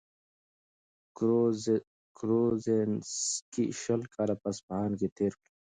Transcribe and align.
کروزینسکي 2.23 3.65
شل 3.81 4.01
کاله 4.13 4.35
په 4.41 4.47
اصفهان 4.53 4.91
کي 4.99 5.07
تېر 5.17 5.31
کړل. 5.39 5.51